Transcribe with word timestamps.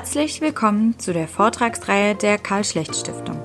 Herzlich 0.00 0.40
willkommen 0.40 0.98
zu 0.98 1.12
der 1.12 1.28
Vortragsreihe 1.28 2.14
der 2.14 2.38
Karl-Schlecht-Stiftung. 2.38 3.38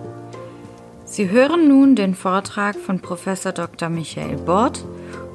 Sie 1.04 1.30
hören 1.30 1.68
nun 1.68 1.98
den 1.98 2.16
Vortrag 2.16 2.78
von 2.78 3.02
Prof. 3.02 3.26
Dr. 3.26 3.90
Michael 3.90 4.38
Bort, 4.38 4.82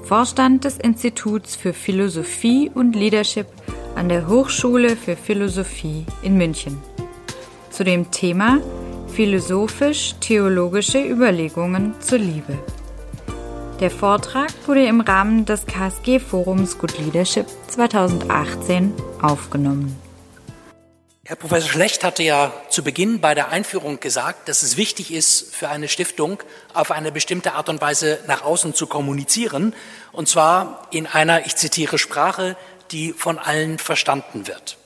Vorstand 0.03 0.65
des 0.65 0.79
Instituts 0.79 1.57
für 1.57 1.75
Philosophie 1.75 2.71
und 2.73 2.97
Leadership 2.97 3.49
an 3.97 4.09
der 4.09 4.29
Hochschule 4.29 4.97
für 4.97 5.15
Philosophie 5.15 6.07
in 6.23 6.39
München. 6.39 6.79
Zu 7.69 7.85
dem 7.85 8.11
Thema 8.11 8.57
Philosophisch-theologische 9.09 11.07
Überlegungen 11.07 11.93
zur 12.01 12.17
Liebe. 12.17 12.59
Der 13.79 13.91
Vortrag 13.91 14.49
wurde 14.67 14.87
im 14.87 15.03
Rahmen 15.03 15.45
des 15.45 15.67
KSG-Forums 15.67 16.79
Good 16.79 16.99
Leadership 16.99 17.45
2018 17.69 18.95
aufgenommen. 19.21 20.10
Herr 21.31 21.37
Professor 21.37 21.71
Schlecht 21.71 22.03
hatte 22.03 22.25
ja 22.25 22.53
zu 22.71 22.83
Beginn 22.83 23.21
bei 23.21 23.37
der 23.37 23.51
Einführung 23.51 24.01
gesagt, 24.01 24.49
dass 24.49 24.65
es 24.65 24.77
wichtig 24.77 25.13
ist, 25.13 25.55
für 25.55 25.69
eine 25.69 25.87
Stiftung 25.87 26.43
auf 26.75 26.91
eine 26.91 27.13
bestimmte 27.13 27.53
Art 27.53 27.69
und 27.69 27.81
Weise 27.81 28.19
nach 28.27 28.43
außen 28.43 28.75
zu 28.75 28.89
kommunizieren, 28.89 29.73
und 30.11 30.29
zwar 30.29 30.89
in 30.91 31.07
einer, 31.07 31.47
ich 31.47 31.55
zitiere, 31.55 31.99
Sprache, 31.99 32.57
die 32.91 33.13
von 33.13 33.39
allen 33.39 33.79
verstanden 33.79 34.49
wird. 34.49 34.77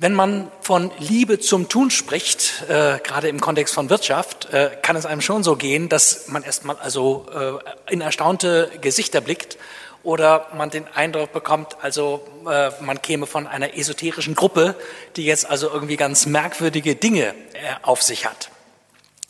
Wenn 0.00 0.12
man 0.12 0.50
von 0.60 0.90
Liebe 0.98 1.38
zum 1.38 1.68
Tun 1.68 1.92
spricht, 1.92 2.64
äh, 2.68 2.98
gerade 2.98 3.28
im 3.28 3.40
Kontext 3.40 3.72
von 3.72 3.90
Wirtschaft, 3.90 4.52
äh, 4.52 4.70
kann 4.82 4.96
es 4.96 5.06
einem 5.06 5.20
schon 5.20 5.44
so 5.44 5.54
gehen, 5.54 5.88
dass 5.88 6.26
man 6.26 6.42
erstmal 6.42 6.74
also 6.78 7.26
äh, 7.32 7.92
in 7.92 8.00
erstaunte 8.00 8.72
Gesichter 8.80 9.20
blickt 9.20 9.56
oder 10.02 10.48
man 10.56 10.70
den 10.70 10.86
Eindruck 10.94 11.32
bekommt, 11.32 11.76
also 11.82 12.26
äh, 12.48 12.70
man 12.80 13.02
käme 13.02 13.26
von 13.26 13.46
einer 13.46 13.76
esoterischen 13.76 14.34
Gruppe, 14.34 14.74
die 15.16 15.24
jetzt 15.24 15.48
also 15.48 15.70
irgendwie 15.70 15.96
ganz 15.96 16.26
merkwürdige 16.26 16.94
Dinge 16.94 17.26
äh, 17.26 17.34
auf 17.82 18.02
sich 18.02 18.26
hat. 18.26 18.50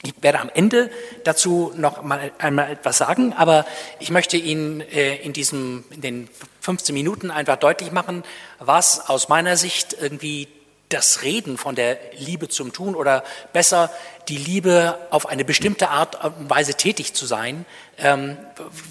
Ich 0.04 0.14
werde 0.20 0.38
am 0.38 0.50
Ende 0.54 0.90
dazu 1.24 1.72
noch 1.76 2.02
mal 2.02 2.30
einmal 2.38 2.70
etwas 2.70 2.98
sagen, 2.98 3.32
aber 3.32 3.66
ich 3.98 4.10
möchte 4.10 4.36
Ihnen 4.36 4.80
äh, 4.80 5.16
in 5.16 5.32
diesem 5.32 5.84
in 5.90 6.00
den 6.00 6.28
15 6.60 6.94
Minuten 6.94 7.32
einfach 7.32 7.56
deutlich 7.56 7.90
machen, 7.90 8.22
was 8.60 9.08
aus 9.08 9.28
meiner 9.28 9.56
Sicht 9.56 9.96
irgendwie 10.00 10.46
das 10.88 11.22
Reden 11.22 11.58
von 11.58 11.74
der 11.74 11.98
Liebe 12.18 12.48
zum 12.48 12.72
Tun 12.72 12.94
oder 12.94 13.24
besser 13.52 13.90
die 14.28 14.38
Liebe 14.38 14.98
auf 15.10 15.26
eine 15.26 15.44
bestimmte 15.44 15.90
Art 15.90 16.22
und 16.24 16.50
Weise 16.50 16.74
tätig 16.74 17.14
zu 17.14 17.26
sein, 17.26 17.66
ähm, 17.98 18.36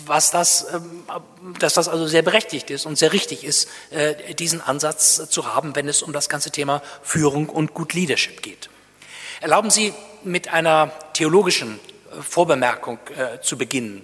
was 0.06 0.32
das, 0.32 0.68
ähm, 0.74 1.04
dass 1.60 1.74
das 1.74 1.88
also 1.88 2.08
sehr 2.08 2.22
berechtigt 2.22 2.70
ist 2.70 2.86
und 2.86 2.98
sehr 2.98 3.14
richtig 3.14 3.44
ist, 3.44 3.70
äh, 3.92 4.34
diesen 4.36 4.62
Ansatz 4.62 5.30
zu 5.30 5.54
haben, 5.54 5.76
wenn 5.76 5.88
es 5.88 6.02
um 6.02 6.14
das 6.14 6.30
ganze 6.30 6.52
Thema 6.52 6.82
Führung 7.02 7.50
und 7.50 7.74
Good 7.74 7.94
Leadership 7.94 8.42
geht. 8.42 8.70
Erlauben 9.42 9.70
Sie 9.70 9.94
mit 10.24 10.54
einer 10.54 10.92
theologischen 11.14 11.80
äh, 12.12 12.22
Vorbemerkung 12.22 13.00
äh, 13.16 13.42
zu 13.42 13.58
beginnen. 13.58 14.04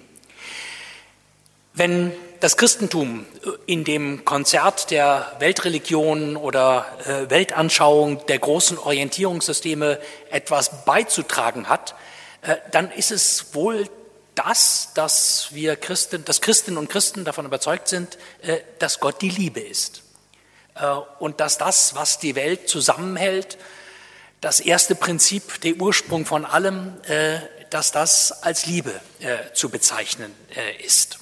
Wenn 1.74 2.12
das 2.44 2.58
Christentum 2.58 3.24
in 3.64 3.84
dem 3.84 4.26
Konzert 4.26 4.90
der 4.90 5.34
Weltreligionen 5.38 6.36
oder 6.36 6.84
äh, 7.06 7.30
Weltanschauung 7.30 8.26
der 8.26 8.38
großen 8.38 8.76
Orientierungssysteme 8.76 9.98
etwas 10.30 10.84
beizutragen 10.84 11.70
hat, 11.70 11.94
äh, 12.42 12.56
dann 12.70 12.90
ist 12.90 13.12
es 13.12 13.54
wohl 13.54 13.88
das, 14.34 14.90
dass 14.92 15.48
wir 15.52 15.76
Christen, 15.76 16.26
dass 16.26 16.42
Christinnen 16.42 16.76
und 16.76 16.90
Christen 16.90 17.24
davon 17.24 17.46
überzeugt 17.46 17.88
sind, 17.88 18.18
äh, 18.42 18.58
dass 18.78 19.00
Gott 19.00 19.22
die 19.22 19.30
Liebe 19.30 19.60
ist. 19.60 20.02
Und 21.20 21.40
dass 21.40 21.56
das, 21.56 21.94
was 21.94 22.18
die 22.18 22.34
Welt 22.34 22.68
zusammenhält, 22.68 23.56
das 24.42 24.60
erste 24.60 24.96
Prinzip, 24.96 25.60
der 25.60 25.76
Ursprung 25.76 26.26
von 26.26 26.44
allem, 26.44 26.94
dass 27.70 27.92
das 27.92 28.42
als 28.42 28.66
Liebe 28.66 28.92
zu 29.52 29.68
bezeichnen 29.68 30.34
ist. 30.84 31.20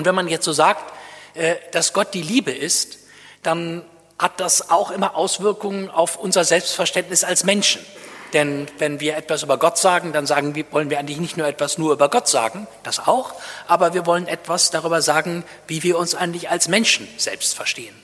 Und 0.00 0.06
wenn 0.06 0.14
man 0.14 0.28
jetzt 0.28 0.46
so 0.46 0.52
sagt, 0.52 0.94
äh, 1.34 1.56
dass 1.72 1.92
Gott 1.92 2.14
die 2.14 2.22
Liebe 2.22 2.52
ist, 2.52 3.00
dann 3.42 3.82
hat 4.18 4.40
das 4.40 4.70
auch 4.70 4.90
immer 4.90 5.14
Auswirkungen 5.14 5.90
auf 5.90 6.16
unser 6.16 6.42
Selbstverständnis 6.42 7.22
als 7.22 7.44
Menschen. 7.44 7.84
Denn 8.32 8.66
wenn 8.78 8.98
wir 8.98 9.18
etwas 9.18 9.42
über 9.42 9.58
Gott 9.58 9.76
sagen, 9.76 10.14
dann 10.14 10.24
sagen 10.24 10.54
wir, 10.54 10.64
wollen 10.70 10.88
wir 10.88 10.98
eigentlich 10.98 11.20
nicht 11.20 11.36
nur 11.36 11.46
etwas 11.46 11.76
nur 11.76 11.92
über 11.92 12.08
Gott 12.08 12.28
sagen, 12.28 12.66
das 12.82 13.06
auch, 13.06 13.34
aber 13.66 13.92
wir 13.92 14.06
wollen 14.06 14.26
etwas 14.26 14.70
darüber 14.70 15.02
sagen, 15.02 15.44
wie 15.66 15.82
wir 15.82 15.98
uns 15.98 16.14
eigentlich 16.14 16.48
als 16.48 16.68
Menschen 16.68 17.06
selbst 17.18 17.54
verstehen. 17.54 17.94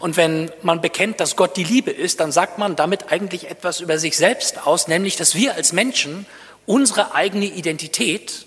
Und 0.00 0.16
wenn 0.16 0.50
man 0.62 0.80
bekennt, 0.80 1.20
dass 1.20 1.36
Gott 1.36 1.58
die 1.58 1.64
Liebe 1.64 1.90
ist, 1.90 2.20
dann 2.20 2.32
sagt 2.32 2.56
man 2.56 2.76
damit 2.76 3.12
eigentlich 3.12 3.50
etwas 3.50 3.80
über 3.80 3.98
sich 3.98 4.16
selbst 4.16 4.66
aus, 4.66 4.88
nämlich 4.88 5.16
dass 5.16 5.34
wir 5.34 5.52
als 5.52 5.74
Menschen 5.74 6.24
unsere 6.64 7.14
eigene 7.14 7.44
Identität 7.44 8.45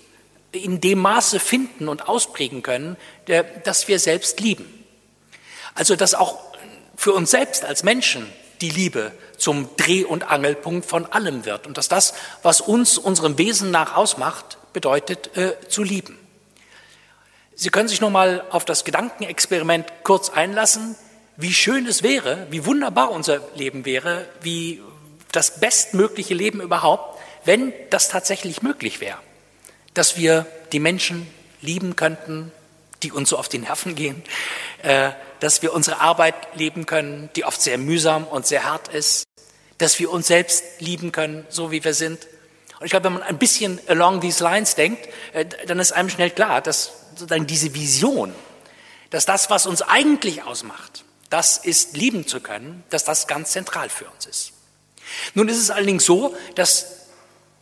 in 0.52 0.80
dem 0.80 0.98
Maße 0.98 1.38
finden 1.38 1.88
und 1.88 2.08
ausprägen 2.08 2.62
können, 2.62 2.96
dass 3.64 3.88
wir 3.88 3.98
selbst 3.98 4.40
lieben. 4.40 4.84
Also 5.74 5.96
dass 5.96 6.14
auch 6.14 6.38
für 6.96 7.12
uns 7.12 7.30
selbst 7.30 7.64
als 7.64 7.82
Menschen 7.82 8.26
die 8.60 8.70
Liebe 8.70 9.12
zum 9.38 9.74
Dreh- 9.76 10.04
und 10.04 10.30
Angelpunkt 10.30 10.84
von 10.84 11.06
allem 11.06 11.44
wird 11.46 11.66
und 11.66 11.78
dass 11.78 11.88
das, 11.88 12.14
was 12.42 12.60
uns 12.60 12.98
unserem 12.98 13.38
Wesen 13.38 13.70
nach 13.70 13.96
ausmacht, 13.96 14.58
bedeutet 14.72 15.36
äh, 15.36 15.54
zu 15.68 15.82
lieben. 15.82 16.18
Sie 17.54 17.70
können 17.70 17.88
sich 17.88 18.00
noch 18.00 18.10
mal 18.10 18.44
auf 18.50 18.64
das 18.64 18.84
Gedankenexperiment 18.84 19.86
kurz 20.02 20.30
einlassen, 20.30 20.94
wie 21.36 21.54
schön 21.54 21.86
es 21.86 22.02
wäre, 22.02 22.46
wie 22.50 22.66
wunderbar 22.66 23.10
unser 23.10 23.40
Leben 23.54 23.86
wäre, 23.86 24.26
wie 24.42 24.82
das 25.32 25.60
bestmögliche 25.60 26.34
Leben 26.34 26.60
überhaupt, 26.60 27.18
wenn 27.44 27.72
das 27.88 28.08
tatsächlich 28.08 28.62
möglich 28.62 29.00
wäre 29.00 29.18
dass 29.94 30.16
wir 30.16 30.46
die 30.72 30.80
Menschen 30.80 31.26
lieben 31.60 31.96
könnten, 31.96 32.52
die 33.02 33.12
uns 33.12 33.30
so 33.30 33.38
auf 33.38 33.48
die 33.48 33.58
Nerven 33.58 33.94
gehen, 33.94 34.22
äh, 34.82 35.10
dass 35.40 35.62
wir 35.62 35.72
unsere 35.72 36.00
Arbeit 36.00 36.34
leben 36.54 36.86
können, 36.86 37.30
die 37.36 37.44
oft 37.44 37.60
sehr 37.60 37.78
mühsam 37.78 38.26
und 38.26 38.46
sehr 38.46 38.64
hart 38.64 38.88
ist, 38.88 39.24
dass 39.78 39.98
wir 39.98 40.10
uns 40.10 40.26
selbst 40.26 40.62
lieben 40.80 41.12
können, 41.12 41.46
so 41.48 41.70
wie 41.70 41.82
wir 41.82 41.94
sind. 41.94 42.26
Und 42.78 42.86
ich 42.86 42.90
glaube, 42.90 43.04
wenn 43.04 43.14
man 43.14 43.22
ein 43.22 43.38
bisschen 43.38 43.80
along 43.88 44.20
these 44.20 44.42
lines 44.42 44.74
denkt, 44.74 45.08
äh, 45.32 45.46
dann 45.66 45.78
ist 45.78 45.92
einem 45.92 46.10
schnell 46.10 46.30
klar, 46.30 46.60
dass 46.60 46.92
sozusagen 47.16 47.46
diese 47.46 47.74
Vision, 47.74 48.34
dass 49.10 49.24
das, 49.26 49.50
was 49.50 49.66
uns 49.66 49.82
eigentlich 49.82 50.42
ausmacht, 50.42 51.04
das 51.30 51.58
ist 51.58 51.96
lieben 51.96 52.26
zu 52.26 52.40
können, 52.40 52.82
dass 52.90 53.04
das 53.04 53.26
ganz 53.26 53.52
zentral 53.52 53.88
für 53.88 54.06
uns 54.06 54.26
ist. 54.26 54.52
Nun 55.34 55.48
ist 55.48 55.58
es 55.58 55.70
allerdings 55.70 56.04
so, 56.04 56.34
dass 56.54 56.99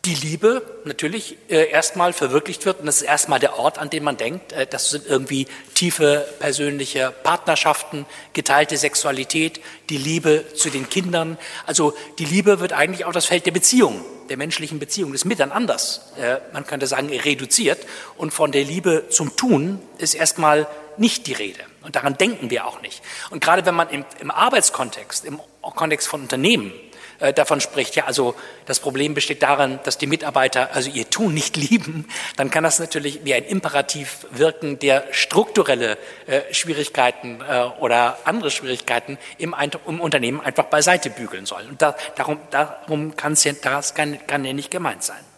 die 0.05 0.15
Liebe 0.15 0.65
natürlich 0.85 1.37
äh, 1.49 1.69
erstmal 1.69 2.13
verwirklicht 2.13 2.65
wird 2.65 2.79
und 2.79 2.85
das 2.85 2.97
ist 2.97 3.01
erstmal 3.01 3.39
der 3.39 3.59
Ort, 3.59 3.77
an 3.79 3.89
dem 3.89 4.05
man 4.05 4.15
denkt. 4.15 4.53
Äh, 4.53 4.65
das 4.65 4.91
sind 4.91 5.05
irgendwie 5.05 5.45
tiefe 5.73 6.25
persönliche 6.39 7.11
Partnerschaften, 7.23 8.05
geteilte 8.31 8.77
Sexualität, 8.77 9.59
die 9.89 9.97
Liebe 9.97 10.45
zu 10.55 10.69
den 10.69 10.89
Kindern. 10.89 11.37
Also 11.65 11.93
die 12.17 12.25
Liebe 12.25 12.61
wird 12.61 12.71
eigentlich 12.71 13.03
auch 13.05 13.11
das 13.11 13.25
Feld 13.25 13.45
der 13.45 13.51
Beziehung, 13.51 14.05
der 14.29 14.37
menschlichen 14.37 14.79
Beziehung, 14.79 15.11
des 15.11 15.25
Miteinanders, 15.25 16.13
äh, 16.17 16.37
man 16.53 16.65
könnte 16.65 16.87
sagen, 16.87 17.09
reduziert. 17.09 17.85
Und 18.15 18.31
von 18.31 18.53
der 18.53 18.63
Liebe 18.63 19.05
zum 19.09 19.35
Tun 19.35 19.81
ist 19.97 20.13
erstmal 20.13 20.67
nicht 20.95 21.27
die 21.27 21.33
Rede. 21.33 21.59
Und 21.81 21.97
daran 21.97 22.17
denken 22.17 22.49
wir 22.49 22.65
auch 22.65 22.81
nicht. 22.81 23.01
Und 23.31 23.43
gerade 23.43 23.65
wenn 23.65 23.75
man 23.75 23.89
im, 23.89 24.05
im 24.19 24.31
Arbeitskontext, 24.31 25.25
im 25.25 25.41
Kontext 25.61 26.07
von 26.07 26.21
Unternehmen, 26.21 26.71
äh, 27.19 27.33
davon 27.33 27.61
spricht, 27.61 27.95
ja, 27.95 28.05
also 28.05 28.35
das 28.65 28.79
Problem 28.79 29.13
besteht 29.13 29.43
darin, 29.43 29.79
dass 29.83 29.97
die 29.97 30.07
Mitarbeiter 30.07 30.69
also 30.73 30.89
ihr 30.89 31.09
Tun 31.09 31.33
nicht 31.33 31.57
lieben, 31.69 32.07
dann 32.37 32.49
kann 32.49 32.63
das 32.63 32.79
natürlich 32.79 33.21
wie 33.23 33.33
ein 33.33 33.43
Imperativ 33.43 34.27
wirken, 34.31 34.79
der 34.79 35.05
strukturelle 35.11 35.97
äh, 36.27 36.41
Schwierigkeiten 36.53 37.41
äh, 37.41 37.63
oder 37.79 38.19
andere 38.25 38.51
Schwierigkeiten 38.51 39.17
im, 39.37 39.55
im, 39.85 40.01
Unternehmen 40.01 40.41
einfach 40.41 40.65
beiseite 40.65 41.09
bügeln 41.09 41.45
soll. 41.45 41.63
Und 41.69 41.81
da, 41.81 41.95
darum, 42.15 42.39
darum 42.49 43.15
kann's 43.15 43.43
ja, 43.43 43.53
das 43.61 43.93
kann, 43.93 44.17
kann 44.27 44.45
ja 44.45 44.53
nicht 44.53 44.71
gemeint 44.71 45.03
sein. 45.03 45.28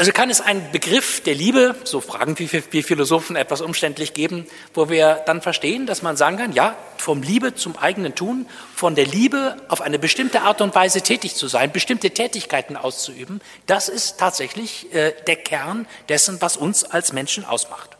Also 0.00 0.12
kann 0.12 0.30
es 0.30 0.40
einen 0.40 0.72
Begriff 0.72 1.20
der 1.24 1.34
Liebe, 1.34 1.76
so 1.84 2.00
fragen 2.00 2.38
wir 2.38 2.82
Philosophen 2.82 3.36
etwas 3.36 3.60
umständlich 3.60 4.14
geben, 4.14 4.46
wo 4.72 4.88
wir 4.88 5.22
dann 5.26 5.42
verstehen, 5.42 5.84
dass 5.84 6.00
man 6.00 6.16
sagen 6.16 6.38
kann, 6.38 6.54
ja, 6.54 6.74
vom 6.96 7.22
Liebe 7.22 7.54
zum 7.54 7.76
eigenen 7.76 8.14
Tun, 8.14 8.46
von 8.74 8.94
der 8.94 9.04
Liebe 9.04 9.58
auf 9.68 9.82
eine 9.82 9.98
bestimmte 9.98 10.40
Art 10.40 10.62
und 10.62 10.74
Weise 10.74 11.02
tätig 11.02 11.34
zu 11.34 11.48
sein, 11.48 11.70
bestimmte 11.70 12.12
Tätigkeiten 12.12 12.78
auszuüben, 12.78 13.42
das 13.66 13.90
ist 13.90 14.18
tatsächlich 14.18 14.90
äh, 14.94 15.12
der 15.26 15.36
Kern 15.36 15.86
dessen, 16.08 16.40
was 16.40 16.56
uns 16.56 16.82
als 16.82 17.12
Menschen 17.12 17.44
ausmacht. 17.44 17.98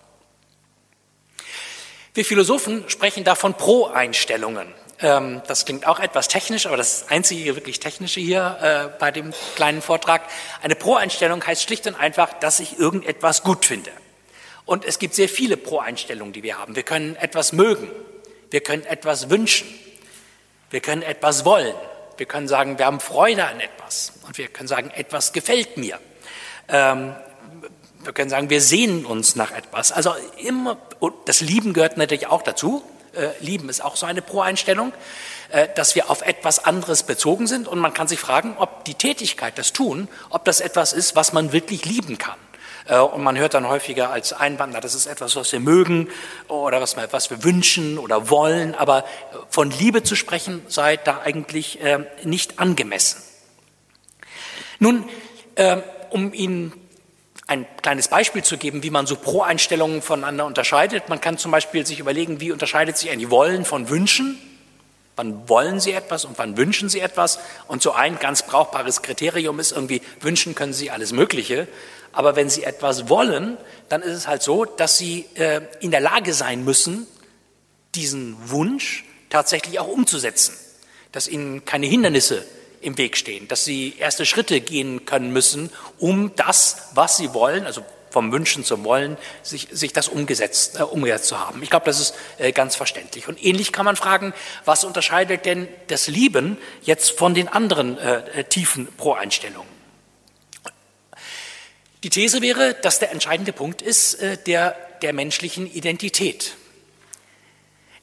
Wir 2.14 2.24
Philosophen 2.24 2.84
sprechen 2.88 3.24
da 3.24 3.34
von 3.34 3.52
Pro-Einstellungen. 3.52 4.68
Ähm, 5.02 5.42
das 5.46 5.64
klingt 5.64 5.86
auch 5.86 5.98
etwas 5.98 6.28
technisch, 6.28 6.66
aber 6.66 6.76
das 6.76 7.06
einzige 7.08 7.56
wirklich 7.56 7.80
technische 7.80 8.20
hier 8.20 8.90
äh, 8.92 8.98
bei 8.98 9.10
dem 9.10 9.32
kleinen 9.56 9.82
Vortrag. 9.82 10.22
Eine 10.62 10.74
Pro-Einstellung 10.74 11.44
heißt 11.44 11.62
schlicht 11.62 11.86
und 11.86 11.94
einfach, 11.94 12.34
dass 12.34 12.60
ich 12.60 12.78
irgendetwas 12.78 13.42
gut 13.42 13.64
finde. 13.64 13.90
Und 14.66 14.84
es 14.84 14.98
gibt 14.98 15.14
sehr 15.14 15.28
viele 15.28 15.56
Pro-Einstellungen, 15.56 16.32
die 16.32 16.42
wir 16.42 16.58
haben. 16.58 16.76
Wir 16.76 16.82
können 16.82 17.16
etwas 17.16 17.52
mögen. 17.52 17.90
Wir 18.50 18.60
können 18.60 18.84
etwas 18.84 19.30
wünschen. 19.30 19.66
Wir 20.70 20.80
können 20.80 21.02
etwas 21.02 21.44
wollen. 21.44 21.74
Wir 22.16 22.26
können 22.26 22.48
sagen, 22.48 22.78
wir 22.78 22.86
haben 22.86 23.00
Freude 23.00 23.46
an 23.46 23.60
etwas. 23.60 24.12
Und 24.26 24.36
wir 24.36 24.48
können 24.48 24.68
sagen, 24.68 24.90
etwas 24.90 25.32
gefällt 25.32 25.76
mir. 25.76 25.98
Ähm, 26.68 27.16
wir 28.04 28.12
können 28.12 28.30
sagen, 28.30 28.50
wir 28.50 28.60
sehnen 28.60 29.06
uns 29.06 29.36
nach 29.36 29.52
etwas. 29.52 29.92
Also 29.92 30.14
immer, 30.38 30.78
und 31.00 31.14
das 31.26 31.40
Lieben 31.40 31.72
gehört 31.72 31.96
natürlich 31.96 32.26
auch 32.26 32.42
dazu. 32.42 32.82
Äh, 33.20 33.32
Lieben 33.40 33.68
ist 33.68 33.84
auch 33.84 33.96
so 33.96 34.06
eine 34.06 34.22
Pro-Einstellung, 34.22 34.92
äh, 35.50 35.68
dass 35.74 35.94
wir 35.94 36.10
auf 36.10 36.22
etwas 36.22 36.64
anderes 36.64 37.02
bezogen 37.02 37.46
sind. 37.46 37.68
Und 37.68 37.78
man 37.78 37.92
kann 37.92 38.08
sich 38.08 38.18
fragen, 38.18 38.56
ob 38.58 38.84
die 38.84 38.94
Tätigkeit, 38.94 39.58
das 39.58 39.72
Tun, 39.72 40.08
ob 40.30 40.44
das 40.44 40.60
etwas 40.60 40.92
ist, 40.92 41.16
was 41.16 41.32
man 41.32 41.52
wirklich 41.52 41.84
lieben 41.84 42.16
kann. 42.18 42.38
Äh, 42.86 42.98
und 42.98 43.22
man 43.22 43.36
hört 43.36 43.54
dann 43.54 43.68
häufiger 43.68 44.10
als 44.10 44.32
Einwand, 44.32 44.72
na, 44.72 44.80
das 44.80 44.94
ist 44.94 45.06
etwas, 45.06 45.36
was 45.36 45.52
wir 45.52 45.60
mögen 45.60 46.08
oder 46.48 46.80
was, 46.80 46.96
was 46.96 47.30
wir 47.30 47.44
wünschen 47.44 47.98
oder 47.98 48.30
wollen. 48.30 48.74
Aber 48.74 49.04
von 49.50 49.70
Liebe 49.70 50.02
zu 50.02 50.16
sprechen 50.16 50.62
sei 50.68 50.96
da 50.96 51.20
eigentlich 51.20 51.82
äh, 51.82 51.98
nicht 52.24 52.58
angemessen. 52.58 53.22
Nun, 54.78 55.06
äh, 55.56 55.76
um 56.08 56.32
Ihnen 56.32 56.72
ein 57.50 57.66
kleines 57.82 58.06
Beispiel 58.06 58.44
zu 58.44 58.56
geben, 58.56 58.84
wie 58.84 58.90
man 58.90 59.06
so 59.06 59.16
Pro-Einstellungen 59.16 60.02
voneinander 60.02 60.46
unterscheidet. 60.46 61.08
Man 61.08 61.20
kann 61.20 61.36
zum 61.36 61.50
Beispiel 61.50 61.84
sich 61.84 61.98
überlegen, 61.98 62.40
wie 62.40 62.52
unterscheidet 62.52 62.96
sich 62.96 63.10
ein 63.10 63.30
Wollen 63.30 63.64
von 63.64 63.88
Wünschen? 63.88 64.38
Wann 65.16 65.48
wollen 65.48 65.80
Sie 65.80 65.92
etwas 65.92 66.24
und 66.24 66.38
wann 66.38 66.56
wünschen 66.56 66.88
Sie 66.88 67.00
etwas? 67.00 67.40
Und 67.66 67.82
so 67.82 67.90
ein 67.90 68.20
ganz 68.20 68.46
brauchbares 68.46 69.02
Kriterium 69.02 69.58
ist 69.58 69.72
irgendwie, 69.72 70.00
wünschen 70.20 70.54
können 70.54 70.72
Sie 70.72 70.92
alles 70.92 71.12
Mögliche. 71.12 71.66
Aber 72.12 72.36
wenn 72.36 72.48
Sie 72.48 72.62
etwas 72.62 73.08
wollen, 73.08 73.56
dann 73.88 74.02
ist 74.02 74.16
es 74.16 74.28
halt 74.28 74.42
so, 74.42 74.64
dass 74.64 74.96
Sie 74.96 75.26
äh, 75.34 75.60
in 75.80 75.90
der 75.90 76.00
Lage 76.00 76.34
sein 76.34 76.64
müssen, 76.64 77.08
diesen 77.96 78.36
Wunsch 78.48 79.04
tatsächlich 79.28 79.80
auch 79.80 79.88
umzusetzen. 79.88 80.54
Dass 81.10 81.26
Ihnen 81.26 81.64
keine 81.64 81.86
Hindernisse 81.86 82.44
im 82.80 82.98
Weg 82.98 83.16
stehen, 83.16 83.48
dass 83.48 83.64
sie 83.64 83.96
erste 83.98 84.24
Schritte 84.26 84.60
gehen 84.60 85.04
können 85.04 85.32
müssen, 85.32 85.70
um 85.98 86.34
das, 86.36 86.88
was 86.94 87.16
sie 87.16 87.34
wollen, 87.34 87.66
also 87.66 87.84
vom 88.10 88.32
Wünschen 88.32 88.64
zum 88.64 88.84
Wollen, 88.84 89.16
sich, 89.42 89.68
sich 89.70 89.92
das 89.92 90.08
umgesetzt, 90.08 90.80
äh, 90.80 90.82
umgesetzt 90.82 91.26
zu 91.26 91.38
haben. 91.38 91.62
Ich 91.62 91.70
glaube, 91.70 91.86
das 91.86 92.00
ist 92.00 92.14
äh, 92.38 92.50
ganz 92.52 92.74
verständlich. 92.74 93.28
Und 93.28 93.42
ähnlich 93.44 93.72
kann 93.72 93.84
man 93.84 93.94
fragen, 93.94 94.34
was 94.64 94.84
unterscheidet 94.84 95.46
denn 95.46 95.68
das 95.86 96.08
Lieben 96.08 96.58
jetzt 96.82 97.12
von 97.12 97.34
den 97.34 97.46
anderen 97.46 97.98
äh, 97.98 98.40
äh 98.40 98.44
tiefen 98.44 98.88
Pro-Einstellungen? 98.96 99.68
Die 102.02 102.10
These 102.10 102.42
wäre, 102.42 102.74
dass 102.74 102.98
der 102.98 103.12
entscheidende 103.12 103.52
Punkt 103.52 103.80
ist 103.80 104.14
äh, 104.14 104.36
der 104.38 104.74
der 105.02 105.12
menschlichen 105.12 105.70
Identität. 105.70 106.56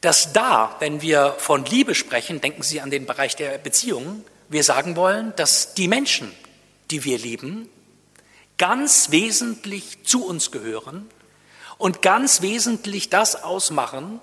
Dass 0.01 0.33
da, 0.33 0.75
wenn 0.79 1.01
wir 1.01 1.35
von 1.37 1.65
Liebe 1.65 1.95
sprechen, 1.95 2.41
denken 2.41 2.63
Sie 2.63 2.81
an 2.81 2.91
den 2.91 3.05
Bereich 3.05 3.35
der 3.35 3.57
Beziehungen, 3.57 4.23
wir 4.49 4.63
sagen 4.63 4.95
wollen, 4.95 5.33
dass 5.35 5.73
die 5.73 5.87
Menschen, 5.87 6.31
die 6.91 7.03
wir 7.03 7.17
lieben, 7.17 7.69
ganz 8.57 9.11
wesentlich 9.11 10.03
zu 10.03 10.25
uns 10.25 10.51
gehören 10.51 11.09
und 11.77 12.01
ganz 12.01 12.41
wesentlich 12.41 13.09
das 13.09 13.43
ausmachen, 13.43 14.19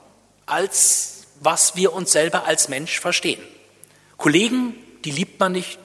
als 0.46 1.24
was 1.40 1.76
wir 1.76 1.92
uns 1.92 2.12
selber 2.12 2.46
als 2.46 2.68
Mensch 2.68 3.00
verstehen. 3.00 3.42
Kollegen, 4.16 4.74
die 5.04 5.10
liebt 5.10 5.38
man 5.40 5.52
nicht, 5.52 5.78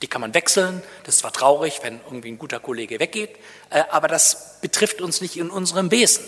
die 0.00 0.06
kann 0.06 0.20
man 0.20 0.34
wechseln, 0.34 0.82
das 1.04 1.16
ist 1.16 1.20
zwar 1.20 1.32
traurig, 1.32 1.80
wenn 1.82 2.00
irgendwie 2.04 2.28
ein 2.28 2.38
guter 2.38 2.60
Kollege 2.60 3.00
weggeht, 3.00 3.36
äh, 3.70 3.82
aber 3.90 4.08
das 4.08 4.60
betrifft 4.60 5.00
uns 5.00 5.20
nicht 5.20 5.36
in 5.36 5.50
unserem 5.50 5.90
Wesen. 5.90 6.24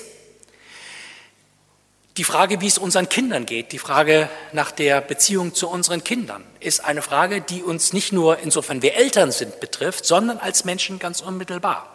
Die 2.16 2.22
Frage, 2.22 2.60
wie 2.60 2.68
es 2.68 2.78
unseren 2.78 3.08
Kindern 3.08 3.44
geht, 3.44 3.72
die 3.72 3.80
Frage 3.80 4.28
nach 4.52 4.70
der 4.70 5.00
Beziehung 5.00 5.52
zu 5.52 5.68
unseren 5.68 6.04
Kindern, 6.04 6.44
ist 6.60 6.84
eine 6.84 7.02
Frage, 7.02 7.40
die 7.40 7.64
uns 7.64 7.92
nicht 7.92 8.12
nur 8.12 8.38
insofern 8.38 8.82
wir 8.82 8.94
Eltern 8.94 9.32
sind 9.32 9.58
betrifft, 9.58 10.04
sondern 10.04 10.38
als 10.38 10.64
Menschen 10.64 11.00
ganz 11.00 11.20
unmittelbar. 11.20 11.88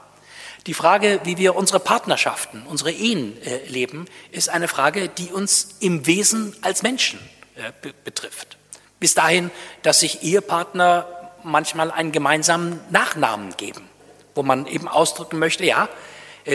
Die 0.68 0.74
Frage, 0.74 1.22
wie 1.24 1.38
wir 1.38 1.56
unsere 1.56 1.80
Partnerschaften, 1.80 2.64
unsere 2.68 2.92
Ehen 2.92 3.42
äh, 3.44 3.66
leben, 3.70 4.08
ist 4.32 4.50
eine 4.50 4.68
Frage, 4.68 5.08
die 5.08 5.32
uns 5.32 5.70
im 5.80 6.06
Wesen 6.06 6.54
als 6.64 6.84
Menschen 6.84 7.20
äh, 7.56 7.72
betrifft. 8.04 8.58
Bis 9.00 9.16
dahin, 9.16 9.52
dass 9.84 10.02
sich 10.02 10.22
Ehepartner 10.22 11.08
manchmal 11.44 11.92
einen 11.92 12.12
gemeinsamen 12.12 12.82
Nachnamen 12.90 13.56
geben, 13.56 13.88
wo 14.36 14.44
man 14.44 14.68
eben 14.68 14.90
ausdrücken 14.90 15.40
möchte, 15.40 15.64
ja, 15.64 15.88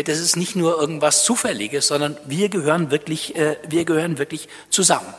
das 0.02 0.19
ist 0.19 0.37
nicht 0.37 0.56
nur 0.56 0.81
irgendwas 0.81 1.25
Zufälliges, 1.25 1.87
sondern 1.87 2.17
wir 2.26 2.49
gehören 2.49 2.91
wirklich, 2.91 3.37
äh, 3.37 3.56
wir 3.69 3.85
gehören 3.85 4.19
wirklich 4.19 4.49
zusammen. 4.70 5.14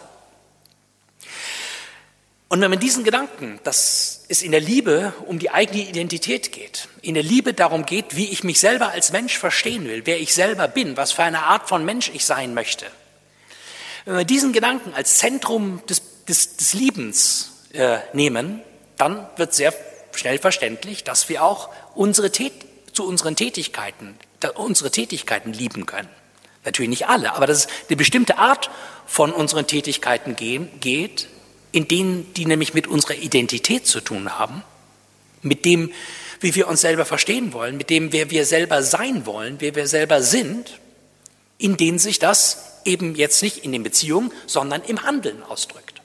Und 2.47 2.61
wenn 2.61 2.69
man 2.69 2.79
diesen 2.79 3.03
Gedanken, 3.03 3.59
dass 3.63 4.25
es 4.27 4.41
in 4.41 4.51
der 4.51 4.61
Liebe 4.61 5.13
um 5.25 5.39
die 5.39 5.49
eigene 5.49 5.87
Identität 5.87 6.51
geht, 6.51 6.87
in 7.01 7.15
der 7.15 7.23
Liebe 7.23 7.53
darum 7.53 7.85
geht, 7.85 8.15
wie 8.15 8.29
ich 8.29 8.43
mich 8.43 8.59
selber 8.59 8.89
als 8.89 9.11
Mensch 9.11 9.37
verstehen 9.37 9.85
will, 9.85 10.05
wer 10.05 10.19
ich 10.19 10.33
selber 10.33 10.67
bin, 10.67 10.95
was 10.95 11.11
für 11.11 11.23
eine 11.23 11.43
Art 11.43 11.67
von 11.67 11.83
Mensch 11.83 12.11
ich 12.13 12.25
sein 12.25 12.53
möchte, 12.53 12.85
wenn 14.05 14.17
wir 14.17 14.25
diesen 14.25 14.53
Gedanken 14.53 14.93
als 14.93 15.17
Zentrum 15.17 15.81
des, 15.89 16.01
des, 16.27 16.57
des 16.57 16.73
Liebens 16.73 17.51
äh, 17.73 17.97
nehmen, 18.13 18.61
dann 18.97 19.27
wird 19.37 19.53
sehr 19.53 19.73
schnell 20.13 20.37
verständlich, 20.37 21.03
dass 21.03 21.27
wir 21.29 21.43
auch 21.43 21.69
unsere 21.95 22.31
zu 22.31 23.05
unseren 23.05 23.35
Tätigkeiten 23.35 24.17
unsere 24.53 24.91
Tätigkeiten 24.91 25.53
lieben 25.53 25.85
können. 25.85 26.09
Natürlich 26.63 26.89
nicht 26.89 27.07
alle, 27.07 27.33
aber 27.33 27.47
dass 27.47 27.65
es 27.65 27.67
eine 27.87 27.97
bestimmte 27.97 28.37
Art 28.37 28.69
von 29.05 29.31
unseren 29.31 29.67
Tätigkeiten 29.67 30.35
geht, 30.35 31.27
in 31.71 31.87
denen 31.87 32.33
die 32.33 32.45
nämlich 32.45 32.73
mit 32.73 32.87
unserer 32.87 33.15
Identität 33.15 33.85
zu 33.85 34.01
tun 34.01 34.37
haben, 34.39 34.63
mit 35.41 35.65
dem, 35.65 35.91
wie 36.39 36.55
wir 36.55 36.67
uns 36.67 36.81
selber 36.81 37.05
verstehen 37.05 37.53
wollen, 37.53 37.77
mit 37.77 37.89
dem, 37.89 38.11
wer 38.11 38.31
wir 38.31 38.45
selber 38.45 38.81
sein 38.81 39.25
wollen, 39.25 39.57
wer 39.59 39.75
wir 39.75 39.87
selber 39.87 40.21
sind, 40.21 40.79
in 41.57 41.77
denen 41.77 41.99
sich 41.99 42.19
das 42.19 42.81
eben 42.83 43.15
jetzt 43.15 43.41
nicht 43.43 43.59
in 43.59 43.71
den 43.71 43.83
Beziehungen, 43.83 44.31
sondern 44.47 44.81
im 44.83 45.03
Handeln 45.03 45.43
ausdrückt. 45.43 46.01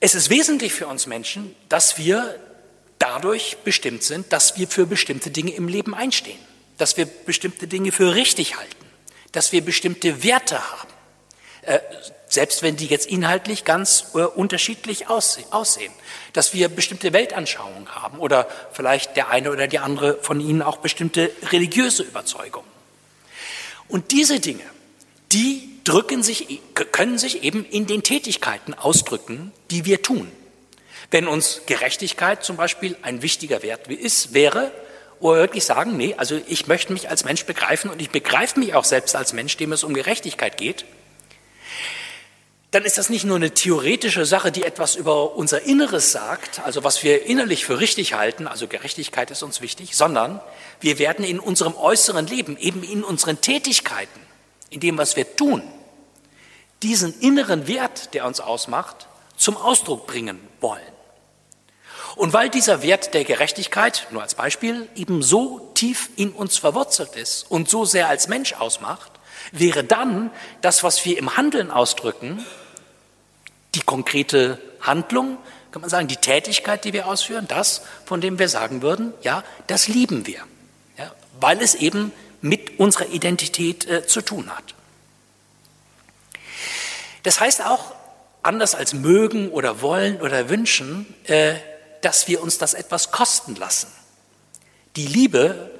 Es 0.00 0.14
ist 0.14 0.30
wesentlich 0.30 0.72
für 0.72 0.86
uns 0.86 1.06
Menschen, 1.06 1.54
dass 1.68 1.98
wir 1.98 2.38
dadurch 3.00 3.56
bestimmt 3.64 4.04
sind, 4.04 4.32
dass 4.32 4.56
wir 4.56 4.68
für 4.68 4.86
bestimmte 4.86 5.30
Dinge 5.30 5.52
im 5.52 5.66
Leben 5.66 5.94
einstehen, 5.94 6.38
dass 6.78 6.96
wir 6.96 7.06
bestimmte 7.06 7.66
Dinge 7.66 7.90
für 7.90 8.14
richtig 8.14 8.56
halten, 8.56 8.86
dass 9.32 9.50
wir 9.50 9.64
bestimmte 9.64 10.22
Werte 10.22 10.60
haben, 10.70 10.88
äh, 11.62 11.80
selbst 12.28 12.62
wenn 12.62 12.76
die 12.76 12.86
jetzt 12.86 13.06
inhaltlich 13.06 13.64
ganz 13.64 14.12
äh, 14.14 14.18
unterschiedlich 14.18 15.08
aussehen, 15.08 15.92
dass 16.32 16.54
wir 16.54 16.68
bestimmte 16.68 17.12
Weltanschauungen 17.12 17.92
haben 17.94 18.18
oder 18.18 18.46
vielleicht 18.72 19.16
der 19.16 19.30
eine 19.30 19.50
oder 19.50 19.66
die 19.66 19.80
andere 19.80 20.18
von 20.22 20.40
ihnen 20.40 20.62
auch 20.62 20.76
bestimmte 20.76 21.32
religiöse 21.50 22.04
Überzeugungen. 22.04 22.68
Und 23.88 24.12
diese 24.12 24.38
Dinge, 24.38 24.62
die 25.32 25.80
drücken 25.84 26.22
sich, 26.22 26.60
können 26.92 27.18
sich 27.18 27.42
eben 27.42 27.64
in 27.64 27.86
den 27.86 28.02
Tätigkeiten 28.02 28.74
ausdrücken, 28.74 29.52
die 29.70 29.84
wir 29.84 30.02
tun. 30.02 30.30
Wenn 31.10 31.26
uns 31.26 31.62
Gerechtigkeit 31.66 32.44
zum 32.44 32.56
Beispiel 32.56 32.96
ein 33.02 33.22
wichtiger 33.22 33.62
Wert 33.62 33.88
ist, 33.88 34.32
wäre, 34.32 34.70
wo 35.18 35.32
wir 35.32 35.40
wirklich 35.40 35.64
sagen, 35.64 35.96
nee, 35.96 36.14
also 36.16 36.40
ich 36.46 36.66
möchte 36.66 36.92
mich 36.92 37.10
als 37.10 37.24
Mensch 37.24 37.44
begreifen 37.44 37.90
und 37.90 38.00
ich 38.00 38.10
begreife 38.10 38.58
mich 38.58 38.74
auch 38.74 38.84
selbst 38.84 39.16
als 39.16 39.32
Mensch, 39.32 39.56
dem 39.56 39.72
es 39.72 39.84
um 39.84 39.92
Gerechtigkeit 39.92 40.56
geht, 40.56 40.84
dann 42.70 42.84
ist 42.84 42.98
das 42.98 43.10
nicht 43.10 43.24
nur 43.24 43.36
eine 43.36 43.52
theoretische 43.52 44.24
Sache, 44.24 44.52
die 44.52 44.62
etwas 44.62 44.94
über 44.94 45.34
unser 45.34 45.62
Inneres 45.62 46.12
sagt, 46.12 46.60
also 46.60 46.84
was 46.84 47.02
wir 47.02 47.26
innerlich 47.26 47.64
für 47.64 47.80
richtig 47.80 48.14
halten, 48.14 48.46
also 48.46 48.68
Gerechtigkeit 48.68 49.30
ist 49.32 49.42
uns 49.42 49.60
wichtig, 49.60 49.96
sondern 49.96 50.40
wir 50.80 51.00
werden 51.00 51.24
in 51.24 51.40
unserem 51.40 51.74
äußeren 51.74 52.28
Leben, 52.28 52.56
eben 52.56 52.84
in 52.84 53.02
unseren 53.02 53.40
Tätigkeiten, 53.40 54.20
in 54.70 54.78
dem, 54.78 54.98
was 54.98 55.16
wir 55.16 55.36
tun, 55.36 55.62
diesen 56.84 57.18
inneren 57.20 57.66
Wert, 57.66 58.14
der 58.14 58.24
uns 58.24 58.38
ausmacht, 58.38 59.08
zum 59.36 59.56
Ausdruck 59.56 60.06
bringen 60.06 60.38
wollen. 60.60 60.80
Und 62.16 62.32
weil 62.32 62.48
dieser 62.50 62.82
Wert 62.82 63.14
der 63.14 63.24
Gerechtigkeit, 63.24 64.08
nur 64.10 64.22
als 64.22 64.34
Beispiel, 64.34 64.88
eben 64.94 65.22
so 65.22 65.70
tief 65.74 66.10
in 66.16 66.32
uns 66.32 66.58
verwurzelt 66.58 67.16
ist 67.16 67.50
und 67.50 67.68
so 67.68 67.84
sehr 67.84 68.08
als 68.08 68.28
Mensch 68.28 68.54
ausmacht, 68.54 69.12
wäre 69.52 69.84
dann 69.84 70.30
das, 70.60 70.82
was 70.82 71.04
wir 71.04 71.18
im 71.18 71.36
Handeln 71.36 71.70
ausdrücken, 71.70 72.44
die 73.74 73.80
konkrete 73.80 74.60
Handlung, 74.80 75.38
kann 75.70 75.82
man 75.82 75.90
sagen, 75.90 76.08
die 76.08 76.16
Tätigkeit, 76.16 76.84
die 76.84 76.92
wir 76.92 77.06
ausführen, 77.06 77.46
das, 77.48 77.82
von 78.04 78.20
dem 78.20 78.38
wir 78.38 78.48
sagen 78.48 78.82
würden, 78.82 79.12
ja, 79.22 79.44
das 79.68 79.86
lieben 79.86 80.26
wir, 80.26 80.40
ja, 80.98 81.12
weil 81.38 81.60
es 81.60 81.74
eben 81.76 82.12
mit 82.40 82.78
unserer 82.80 83.06
Identität 83.06 83.88
äh, 83.88 84.06
zu 84.06 84.20
tun 84.22 84.50
hat. 84.50 84.74
Das 87.22 87.40
heißt 87.40 87.64
auch, 87.64 87.94
anders 88.42 88.74
als 88.74 88.94
mögen 88.94 89.50
oder 89.50 89.82
wollen 89.82 90.20
oder 90.20 90.48
wünschen, 90.48 91.14
äh, 91.24 91.54
dass 92.02 92.28
wir 92.28 92.42
uns 92.42 92.58
das 92.58 92.74
etwas 92.74 93.10
kosten 93.10 93.54
lassen. 93.56 93.88
Die 94.96 95.06
Liebe 95.06 95.70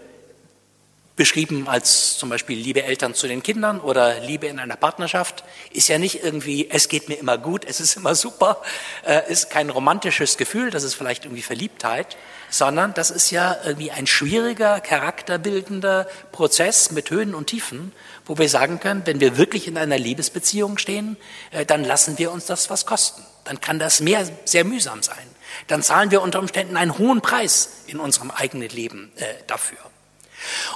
beschrieben 1.21 1.69
als 1.69 2.17
zum 2.17 2.31
Beispiel 2.31 2.59
Liebe 2.59 2.83
Eltern 2.83 3.13
zu 3.13 3.29
den 3.29 3.43
Kindern 3.43 3.79
oder 3.79 4.21
Liebe 4.21 4.47
in 4.47 4.59
einer 4.59 4.77
Partnerschaft, 4.77 5.45
ist 5.71 5.89
ja 5.89 5.99
nicht 5.99 6.25
irgendwie, 6.25 6.71
es 6.71 6.89
geht 6.89 7.11
mir 7.11 7.17
immer 7.17 7.37
gut, 7.37 7.67
es 7.67 7.79
ist 7.79 7.95
immer 7.99 8.15
super, 8.15 8.63
äh, 9.07 9.31
ist 9.31 9.51
kein 9.51 9.69
romantisches 9.69 10.39
Gefühl, 10.39 10.71
das 10.71 10.83
ist 10.83 10.95
vielleicht 10.95 11.27
irgendwie 11.27 11.43
Verliebtheit, 11.43 12.17
sondern 12.49 12.95
das 12.95 13.11
ist 13.11 13.31
ja 13.31 13.55
irgendwie 13.67 13.91
ein 13.91 14.07
schwieriger, 14.07 14.81
charakterbildender 14.81 16.07
Prozess 16.33 16.91
mit 16.91 17.11
Höhen 17.11 17.35
und 17.35 17.49
Tiefen, 17.49 17.93
wo 18.25 18.39
wir 18.39 18.49
sagen 18.49 18.81
können, 18.81 19.03
wenn 19.05 19.21
wir 19.21 19.37
wirklich 19.37 19.69
in 19.69 19.77
einer 19.77 19.99
Liebesbeziehung 19.99 20.79
stehen, 20.79 21.19
äh, 21.51 21.67
dann 21.67 21.85
lassen 21.85 22.17
wir 22.17 22.33
uns 22.33 22.47
das 22.47 22.71
was 22.71 22.87
kosten. 22.87 23.23
Dann 23.51 23.61
kann 23.61 23.81
das 23.81 23.99
mehr, 23.99 24.31
sehr 24.45 24.63
mühsam 24.63 25.03
sein. 25.03 25.27
Dann 25.67 25.83
zahlen 25.83 26.13
wir 26.13 26.23
unter 26.23 26.39
Umständen 26.39 26.77
einen 26.77 26.99
hohen 26.99 27.21
Preis 27.21 27.83
in 27.89 27.99
unserem 27.99 28.31
eigenen 28.31 28.69
Leben 28.69 29.11
äh, 29.17 29.25
dafür. 29.49 29.79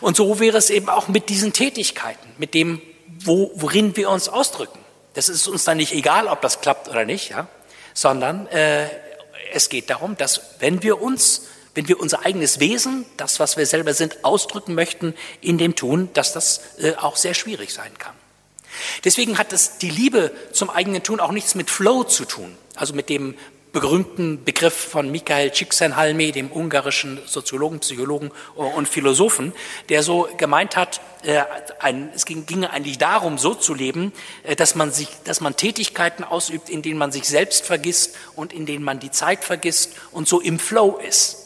Und 0.01 0.17
so 0.17 0.41
wäre 0.41 0.59
es 0.59 0.71
eben 0.71 0.89
auch 0.89 1.07
mit 1.07 1.29
diesen 1.29 1.53
Tätigkeiten, 1.53 2.29
mit 2.37 2.53
dem, 2.53 2.83
wo, 3.21 3.53
worin 3.55 3.97
wir 3.97 4.11
uns 4.11 4.29
ausdrücken. 4.29 4.81
Das 5.13 5.29
ist 5.29 5.47
uns 5.47 5.63
dann 5.63 5.77
nicht 5.77 5.93
egal, 5.93 6.27
ob 6.27 6.43
das 6.43 6.63
klappt 6.63 6.89
oder 6.89 7.05
nicht, 7.05 7.31
ja? 7.31 7.47
sondern 7.93 8.49
äh, 8.49 8.89
es 9.53 9.69
geht 9.69 9.89
darum, 9.89 10.17
dass 10.17 10.41
wenn 10.59 10.83
wir 10.83 11.01
uns, 11.01 11.43
wenn 11.77 11.87
wir 11.87 12.01
unser 12.01 12.27
eigenes 12.27 12.59
Wesen, 12.59 13.07
das, 13.17 13.39
was 13.39 13.57
wir 13.57 13.67
selber 13.67 13.95
sind, 13.95 14.25
ausdrücken 14.25 14.75
möchten 14.75 15.15
in 15.41 15.59
dem 15.59 15.77
Tun, 15.77 16.11
dass 16.15 16.33
das 16.33 16.61
äh, 16.79 16.97
auch 16.97 17.15
sehr 17.15 17.35
schwierig 17.35 17.73
sein 17.73 17.97
kann. 17.99 18.15
Deswegen 19.05 19.39
hat 19.39 19.53
es 19.53 19.79
die 19.79 19.91
Liebe 19.91 20.33
zum 20.53 20.71
eigenen 20.71 21.03
Tun 21.03 21.21
auch 21.21 21.33
nichts 21.33 21.55
mit 21.55 21.71
Flow 21.71 22.05
zu 22.05 22.25
tun, 22.25 22.57
also 22.75 22.95
mit 22.95 23.09
dem 23.09 23.35
berühmten 23.75 24.45
Begriff 24.45 24.73
von 24.75 25.11
Mikhail 25.11 25.51
Csikszentmihalyi, 25.51 26.33
dem 26.33 26.51
ungarischen 26.51 27.21
Soziologen, 27.27 27.81
Psychologen 27.81 28.31
und 28.55 28.89
Philosophen, 28.89 29.53
der 29.89 30.03
so 30.03 30.29
gemeint 30.39 30.77
hat, 30.77 31.01
äh, 31.25 31.43
es 32.15 32.25
ging, 32.25 32.65
eigentlich 32.65 32.99
darum, 32.99 33.37
so 33.37 33.53
zu 33.55 33.75
leben, 33.75 34.13
äh, 34.45 34.55
dass 34.57 34.75
man 34.77 34.93
sich, 34.93 35.09
dass 35.25 35.41
man 35.41 35.57
Tätigkeiten 35.57 36.23
ausübt, 36.23 36.71
in 36.71 36.83
denen 36.83 36.99
man 36.99 37.13
sich 37.13 37.25
selbst 37.25 37.67
vergisst 37.67 38.15
und 38.37 38.53
in 38.53 38.65
denen 38.65 38.85
man 38.85 39.01
die 39.01 39.11
Zeit 39.11 39.45
vergisst 39.45 39.93
und 40.13 40.29
so 40.29 40.41
im 40.41 40.59
Flow 40.59 40.99
ist. 40.99 41.44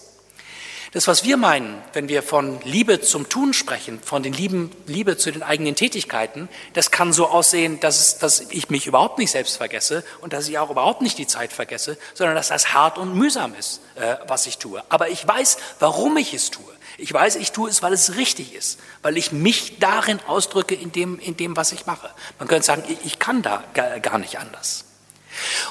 Das, 0.98 1.06
was 1.06 1.22
wir 1.22 1.36
meinen, 1.36 1.80
wenn 1.92 2.08
wir 2.08 2.24
von 2.24 2.60
Liebe 2.64 3.00
zum 3.00 3.28
Tun 3.28 3.52
sprechen, 3.52 4.00
von 4.02 4.24
den 4.24 4.32
Lieben, 4.32 4.72
Liebe 4.86 5.16
zu 5.16 5.30
den 5.30 5.44
eigenen 5.44 5.76
Tätigkeiten, 5.76 6.48
das 6.72 6.90
kann 6.90 7.12
so 7.12 7.28
aussehen, 7.28 7.78
dass, 7.78 8.00
es, 8.00 8.18
dass 8.18 8.40
ich 8.50 8.68
mich 8.68 8.88
überhaupt 8.88 9.16
nicht 9.18 9.30
selbst 9.30 9.58
vergesse 9.58 10.02
und 10.22 10.32
dass 10.32 10.48
ich 10.48 10.58
auch 10.58 10.70
überhaupt 10.70 11.00
nicht 11.00 11.16
die 11.16 11.28
Zeit 11.28 11.52
vergesse, 11.52 11.98
sondern 12.14 12.34
dass 12.34 12.48
das 12.48 12.74
hart 12.74 12.98
und 12.98 13.14
mühsam 13.14 13.54
ist, 13.54 13.80
äh, 13.94 14.16
was 14.26 14.48
ich 14.48 14.58
tue. 14.58 14.82
Aber 14.88 15.08
ich 15.08 15.24
weiß, 15.24 15.58
warum 15.78 16.16
ich 16.16 16.34
es 16.34 16.50
tue. 16.50 16.64
Ich 16.96 17.12
weiß, 17.12 17.36
ich 17.36 17.52
tue 17.52 17.70
es, 17.70 17.80
weil 17.80 17.92
es 17.92 18.16
richtig 18.16 18.52
ist, 18.52 18.80
weil 19.02 19.16
ich 19.16 19.30
mich 19.30 19.78
darin 19.78 20.18
ausdrücke 20.26 20.74
in 20.74 20.90
dem, 20.90 21.20
in 21.20 21.36
dem 21.36 21.56
was 21.56 21.70
ich 21.70 21.86
mache. 21.86 22.10
Man 22.40 22.48
könnte 22.48 22.66
sagen, 22.66 22.82
ich, 22.88 22.98
ich 23.04 23.18
kann 23.20 23.42
da 23.42 23.62
gar 24.02 24.18
nicht 24.18 24.40
anders. 24.40 24.87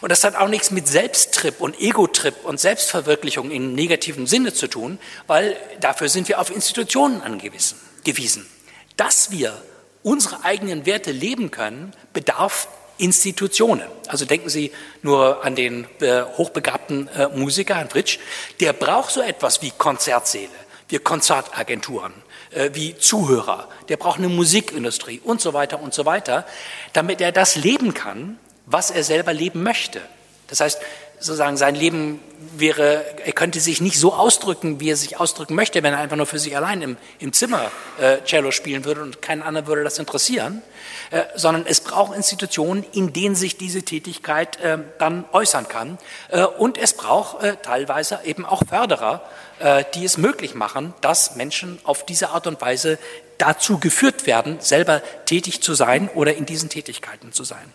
Und 0.02 0.12
das 0.12 0.24
hat 0.24 0.36
auch 0.36 0.48
nichts 0.48 0.72
mit 0.72 0.88
Selbsttrip 0.88 1.62
und 1.62 1.80
Ego-Trip 1.80 2.36
und 2.44 2.60
Selbstverwirklichung 2.60 3.52
im 3.52 3.74
negativen 3.74 4.28
Sinne 4.28 4.54
zu 4.54 4.68
tun, 4.68 5.00
weil 5.28 5.58
dafür 5.80 6.10
sind 6.10 6.28
wir 6.28 6.40
auf 6.40 6.50
Institutionen 6.50 7.22
angewiesen, 7.22 7.78
gewiesen. 8.04 8.48
Dass 8.96 9.32
wir 9.32 9.62
unsere 10.04 10.44
eigenen 10.44 10.86
Werte 10.86 11.12
leben 11.12 11.52
können, 11.52 11.94
bedarf 12.14 12.68
Institutionen. 12.98 13.88
Also 14.08 14.26
denken 14.26 14.50
Sie 14.50 14.72
nur 15.02 15.44
an 15.44 15.56
den 15.56 15.86
äh, 16.00 16.24
hochbegabten 16.24 17.08
äh, 17.10 17.28
Musiker, 17.30 17.76
Herrn 17.76 17.90
Fritsch, 17.90 18.20
der 18.60 18.74
braucht 18.74 19.12
so 19.12 19.22
etwas 19.22 19.62
wie 19.62 19.72
Konzertsäle, 19.72 20.50
wie 20.90 20.98
Konzertagenturen, 20.98 22.14
äh, 22.52 22.72
wie 22.74 22.98
Zuhörer, 22.98 23.70
der 23.90 23.98
braucht 23.98 24.18
eine 24.18 24.30
Musikindustrie 24.30 25.22
und 25.24 25.42
so 25.42 25.54
weiter 25.54 25.82
und 25.82 25.94
so 25.94 26.06
weiter, 26.06 26.46
damit 26.94 27.22
er 27.22 27.32
das 27.32 27.56
leben 27.56 27.94
kann, 27.94 28.40
was 28.68 28.92
er 28.92 29.04
selber 29.04 29.34
leben 29.34 29.64
möchte. 29.64 30.02
Das 30.48 30.60
heißt, 30.60 30.80
sozusagen 31.20 31.58
sein 31.58 31.74
Leben 31.74 32.20
wäre, 32.56 33.04
er 33.26 33.32
könnte 33.32 33.60
sich 33.60 33.82
nicht 33.82 34.00
so 34.00 34.14
ausdrücken, 34.14 34.80
wie 34.80 34.92
er 34.92 34.96
sich 34.96 35.20
ausdrücken 35.20 35.56
möchte, 35.56 35.82
wenn 35.82 35.94
er 35.94 36.00
einfach 36.00 36.16
nur 36.16 36.28
für 36.28 36.38
sich 36.38 36.56
allein 36.56 36.82
im, 36.82 36.98
im 37.20 37.34
Zimmer 37.34 37.72
äh, 38.00 38.18
Cello 38.24 38.52
spielen 38.52 38.86
würde 38.86 39.02
und 39.02 39.22
keinen 39.22 39.42
anderen 39.42 39.68
würde 39.68 39.84
das 39.84 39.98
interessieren, 39.98 40.62
äh, 41.10 41.24
sondern 41.36 41.66
es 41.66 41.82
braucht 41.82 42.16
Institutionen, 42.16 42.86
in 42.94 43.14
denen 43.14 43.36
sich 43.36 43.58
diese 43.58 43.82
Tätigkeit 43.82 44.60
äh, 44.60 44.78
dann 45.00 45.26
äußern 45.32 45.68
kann. 45.68 45.98
Äh, 46.30 46.44
und 46.44 46.78
es 46.78 46.94
braucht 46.94 47.44
äh, 47.44 47.56
teilweise 47.64 48.20
eben 48.24 48.46
auch 48.46 48.62
Förderer, 48.68 49.22
äh, 49.60 49.84
die 49.96 50.06
es 50.06 50.18
möglich 50.18 50.54
machen, 50.54 50.94
dass 51.02 51.36
Menschen 51.36 51.80
auf 51.84 52.06
diese 52.06 52.30
Art 52.30 52.46
und 52.46 52.62
Weise 52.62 53.00
dazu 53.40 53.80
geführt 53.80 54.28
werden, 54.28 54.58
selber 54.60 55.02
tätig 55.26 55.62
zu 55.62 55.74
sein 55.74 56.10
oder 56.14 56.36
in 56.36 56.46
diesen 56.46 56.70
Tätigkeiten 56.70 57.32
zu 57.32 57.44
sein. 57.44 57.74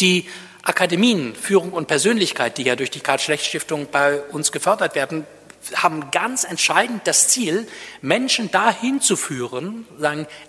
Die 0.00 0.28
Akademien 0.62 1.34
Führung 1.34 1.72
und 1.72 1.88
Persönlichkeit, 1.88 2.58
die 2.58 2.62
ja 2.62 2.76
durch 2.76 2.90
die 2.90 3.00
Karl-Schlecht-Stiftung 3.00 3.88
bei 3.90 4.20
uns 4.20 4.52
gefördert 4.52 4.94
werden, 4.94 5.26
haben 5.74 6.10
ganz 6.10 6.44
entscheidend 6.44 7.06
das 7.06 7.28
Ziel, 7.28 7.68
Menschen 8.00 8.50
dahin 8.50 9.00
zu 9.00 9.16
führen, 9.16 9.86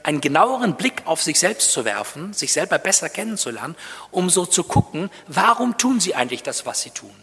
einen 0.03 0.21
genaueren 0.21 0.75
Blick 0.75 1.03
auf 1.05 1.21
sich 1.21 1.39
selbst 1.39 1.71
zu 1.71 1.85
werfen, 1.85 2.33
sich 2.33 2.53
selber 2.53 2.79
besser 2.79 3.09
kennenzulernen, 3.09 3.75
um 4.11 4.29
so 4.29 4.45
zu 4.45 4.63
gucken, 4.63 5.09
warum 5.27 5.77
tun 5.77 5.99
sie 5.99 6.15
eigentlich 6.15 6.43
das, 6.43 6.65
was 6.65 6.81
sie 6.81 6.89
tun? 6.91 7.13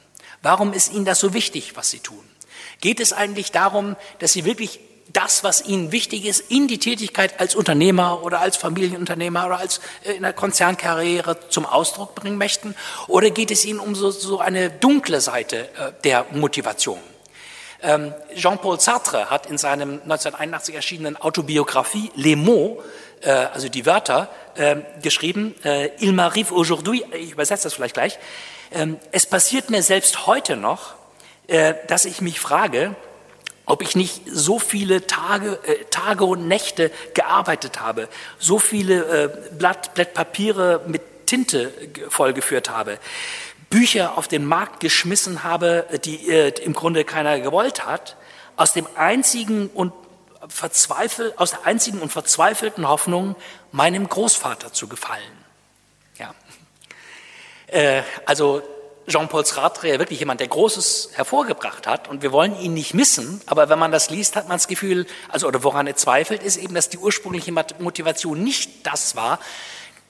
Warum 0.43 0.73
ist 0.73 0.93
ihnen 0.93 1.05
das 1.05 1.21
so 1.21 1.35
wichtig, 1.35 1.77
was 1.77 1.91
sie 1.91 2.01
tun? 2.01 2.25
Geht 2.81 3.01
es 3.01 3.13
eigentlich 3.13 3.53
darum, 3.53 3.97
dass 4.21 4.33
sie 4.33 4.45
wirklich 4.45 4.81
das, 5.13 5.45
was 5.45 5.65
ihnen 5.65 5.93
wichtig 5.93 6.27
ist, 6.27 6.51
in 6.51 6.69
die 6.69 6.79
Tätigkeit 6.79 7.41
als 7.41 7.55
Unternehmer 7.55 8.23
oder 8.23 8.41
als 8.41 8.57
Familienunternehmer 8.57 9.47
oder 9.47 9.59
als 9.59 9.81
äh, 10.05 10.13
in 10.13 10.23
der 10.23 10.33
Konzernkarriere 10.33 11.49
zum 11.49 11.67
Ausdruck 11.67 12.15
bringen 12.15 12.39
möchten? 12.39 12.75
Oder 13.09 13.31
geht 13.31 13.51
es 13.51 13.65
ihnen 13.65 13.81
um 13.81 13.95
so, 13.95 14.11
so 14.11 14.39
eine 14.41 14.71
dunkle 14.71 15.21
Seite 15.21 15.69
äh, 15.77 15.93
der 16.05 16.27
Motivation? 16.33 16.99
Ähm, 17.83 18.13
Jean-Paul 18.35 18.79
Sartre 18.79 19.31
hat 19.31 19.47
in 19.47 19.57
seinem 19.57 19.95
1981 20.03 20.75
erschienenen 20.75 21.17
Autobiografie 21.17 22.11
Les 22.15 22.37
mots, 22.37 22.83
äh, 23.23 23.31
also 23.31 23.69
die 23.69 23.87
Wörter, 23.87 24.29
geschrieben, 25.01 25.55
Il 26.01 26.13
m'arrive 26.13 26.53
aujourd'hui, 26.53 27.05
ich 27.13 27.31
übersetze 27.31 27.63
das 27.63 27.75
vielleicht 27.75 27.95
gleich, 27.95 28.19
ähm, 28.73 28.99
es 29.11 29.25
passiert 29.25 29.71
mir 29.71 29.83
selbst 29.83 30.27
heute 30.27 30.57
noch, 30.57 30.95
dass 31.87 32.05
ich 32.05 32.21
mich 32.21 32.41
frage, 32.41 32.95
ob 33.71 33.83
ich 33.83 33.95
nicht 33.95 34.23
so 34.27 34.59
viele 34.59 35.07
Tage, 35.07 35.59
äh, 35.65 35.85
Tage 35.91 36.25
und 36.25 36.49
Nächte 36.49 36.91
gearbeitet 37.15 37.81
habe, 37.81 38.09
so 38.39 38.59
viele 38.59 39.05
äh, 39.05 39.55
Blatt, 39.57 39.95
Blattpapiere 39.95 40.83
mit 40.87 41.27
Tinte 41.27 41.73
vollgeführt 42.09 42.69
habe, 42.71 42.99
Bücher 43.71 44.19
auf 44.19 44.27
den 44.27 44.45
Markt 44.45 44.81
geschmissen 44.81 45.45
habe, 45.45 45.87
die 46.05 46.29
äh, 46.29 46.49
im 46.65 46.73
Grunde 46.73 47.05
keiner 47.05 47.39
gewollt 47.39 47.87
hat, 47.87 48.17
aus 48.57 48.73
dem 48.73 48.89
einzigen 48.97 49.69
und 49.69 49.93
verzweifelt, 50.49 51.39
aus 51.39 51.53
der 51.53 51.67
einzigen 51.67 52.01
und 52.01 52.11
verzweifelten 52.11 52.89
Hoffnung, 52.89 53.37
meinem 53.71 54.09
Großvater 54.09 54.73
zu 54.73 54.89
gefallen. 54.89 55.23
Ja. 56.19 56.35
Äh, 57.69 58.03
also 58.27 58.63
Jean-Paul 59.11 59.45
Sartre 59.45 59.89
ja 59.89 59.99
wirklich 59.99 60.21
jemand, 60.21 60.41
der 60.41 60.49
Großes 60.49 61.11
hervorgebracht 61.13 61.87
hat. 61.87 62.09
Und 62.09 62.23
wir 62.23 62.33
wollen 62.33 62.59
ihn 62.59 62.75
nicht 62.75 62.95
missen, 62.95 63.41
aber 63.47 63.69
wenn 63.69 63.79
man 63.79 63.93
das 63.93 64.11
liest, 64.11 64.37
hat 64.37 64.49
man 64.49 64.57
das 64.57 64.69
Gefühl, 64.69 65.07
also 65.29 65.47
oder 65.47 65.63
woran 65.63 65.87
er 65.87 65.97
zweifelt, 65.97 66.43
ist 66.43 66.57
eben, 66.57 66.75
dass 66.75 66.89
die 66.89 66.99
ursprüngliche 66.99 67.53
Motivation 67.79 68.43
nicht 68.43 68.87
das 68.87 69.17
war, 69.17 69.39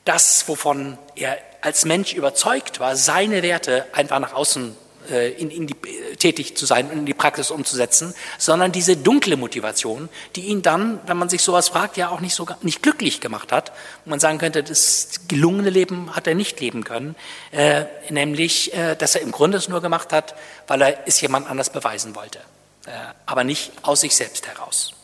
das, 0.04 0.46
wovon 0.48 0.98
er 1.16 1.38
als 1.60 1.84
Mensch 1.84 2.14
überzeugt 2.14 2.80
war, 2.80 2.96
seine 2.96 3.42
Werte 3.42 3.86
einfach 3.92 4.18
nach 4.18 4.32
außen 4.32 4.76
in, 5.14 5.50
in 5.50 5.66
die, 5.66 5.74
äh, 5.74 6.16
tätig 6.16 6.56
zu 6.56 6.66
sein 6.66 6.90
und 6.90 6.98
in 6.98 7.06
die 7.06 7.14
Praxis 7.14 7.50
umzusetzen, 7.50 8.14
sondern 8.38 8.72
diese 8.72 8.96
dunkle 8.96 9.36
Motivation, 9.36 10.08
die 10.36 10.46
ihn 10.46 10.62
dann, 10.62 11.00
wenn 11.06 11.16
man 11.16 11.28
sich 11.28 11.42
sowas 11.42 11.68
fragt, 11.68 11.96
ja 11.96 12.10
auch 12.10 12.20
nicht 12.20 12.34
so 12.34 12.46
nicht 12.62 12.82
glücklich 12.82 13.20
gemacht 13.20 13.52
hat. 13.52 13.70
Und 14.04 14.10
man 14.10 14.20
sagen 14.20 14.38
könnte, 14.38 14.62
das 14.62 15.20
gelungene 15.28 15.70
Leben 15.70 16.14
hat 16.14 16.26
er 16.26 16.34
nicht 16.34 16.60
leben 16.60 16.84
können, 16.84 17.14
äh, 17.50 17.84
nämlich, 18.08 18.74
äh, 18.74 18.96
dass 18.96 19.14
er 19.14 19.22
im 19.22 19.32
Grunde 19.32 19.58
es 19.58 19.68
nur 19.68 19.80
gemacht 19.80 20.12
hat, 20.12 20.34
weil 20.66 20.82
er 20.82 21.06
es 21.06 21.20
jemand 21.20 21.48
anders 21.48 21.70
beweisen 21.70 22.14
wollte, 22.14 22.38
äh, 22.86 22.90
aber 23.26 23.44
nicht 23.44 23.72
aus 23.82 24.00
sich 24.02 24.14
selbst 24.14 24.46
heraus. 24.46 24.94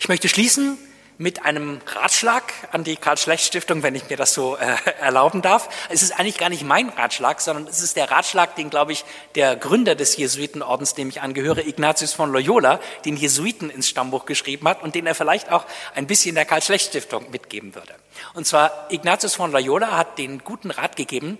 Ich 0.00 0.08
möchte 0.08 0.28
schließen 0.28 0.78
mit 1.18 1.44
einem 1.44 1.80
Ratschlag 1.84 2.44
an 2.70 2.84
die 2.84 2.96
Karl-Schlecht-Stiftung, 2.96 3.82
wenn 3.82 3.96
ich 3.96 4.08
mir 4.08 4.16
das 4.16 4.32
so 4.32 4.56
äh, 4.56 4.76
erlauben 5.00 5.42
darf. 5.42 5.68
Es 5.88 6.02
ist 6.02 6.18
eigentlich 6.18 6.38
gar 6.38 6.48
nicht 6.48 6.62
mein 6.62 6.88
Ratschlag, 6.90 7.40
sondern 7.40 7.66
es 7.66 7.82
ist 7.82 7.96
der 7.96 8.10
Ratschlag, 8.10 8.54
den, 8.54 8.70
glaube 8.70 8.92
ich, 8.92 9.04
der 9.34 9.56
Gründer 9.56 9.96
des 9.96 10.16
Jesuitenordens, 10.16 10.94
dem 10.94 11.08
ich 11.08 11.20
angehöre, 11.20 11.66
Ignatius 11.66 12.12
von 12.12 12.32
Loyola, 12.32 12.78
den 13.04 13.16
Jesuiten 13.16 13.68
ins 13.68 13.88
Stammbuch 13.88 14.26
geschrieben 14.26 14.68
hat 14.68 14.80
und 14.82 14.94
den 14.94 15.06
er 15.06 15.16
vielleicht 15.16 15.50
auch 15.50 15.66
ein 15.96 16.06
bisschen 16.06 16.36
der 16.36 16.44
Karl-Schlecht-Stiftung 16.44 17.30
mitgeben 17.32 17.74
würde. 17.74 17.94
Und 18.34 18.46
zwar, 18.46 18.86
Ignatius 18.88 19.34
von 19.34 19.50
Loyola 19.50 19.96
hat 19.96 20.18
den 20.18 20.44
guten 20.44 20.70
Rat 20.70 20.94
gegeben, 20.94 21.38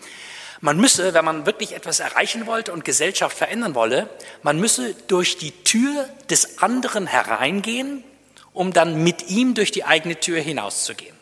man 0.61 0.77
müsse, 0.77 1.15
wenn 1.15 1.25
man 1.25 1.47
wirklich 1.47 1.73
etwas 1.73 2.01
erreichen 2.01 2.49
wollte 2.49 2.73
und 2.73 2.85
Gesellschaft 2.85 3.39
verändern 3.39 3.77
wolle, 3.77 4.11
man 4.43 4.59
müsse 4.59 4.95
durch 5.07 5.39
die 5.39 5.53
Tür 5.63 6.09
des 6.31 6.61
anderen 6.61 7.07
hereingehen 7.07 8.03
um 8.53 8.73
dann 8.73 9.03
mit 9.03 9.29
ihm 9.29 9.55
durch 9.55 9.71
die 9.71 9.85
eigene 9.85 10.19
Tür 10.19 10.41
hinauszugehen. 10.41 11.17